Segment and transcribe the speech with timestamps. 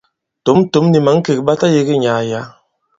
[0.45, 2.41] Tǒm-tǒm nì̀ mǎŋkèk ɓa tayēge nyàà yǎ.